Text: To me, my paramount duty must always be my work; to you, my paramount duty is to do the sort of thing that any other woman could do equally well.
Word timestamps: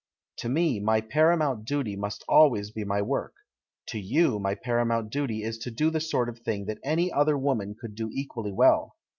To 0.37 0.49
me, 0.49 0.79
my 0.79 0.99
paramount 0.99 1.63
duty 1.65 1.95
must 1.95 2.25
always 2.27 2.71
be 2.71 2.83
my 2.83 3.03
work; 3.03 3.35
to 3.89 3.99
you, 3.99 4.39
my 4.39 4.55
paramount 4.55 5.11
duty 5.11 5.43
is 5.43 5.59
to 5.59 5.69
do 5.69 5.91
the 5.91 5.99
sort 6.01 6.27
of 6.27 6.39
thing 6.39 6.65
that 6.65 6.79
any 6.83 7.11
other 7.11 7.37
woman 7.37 7.75
could 7.79 7.93
do 7.93 8.09
equally 8.11 8.51
well. 8.51 8.95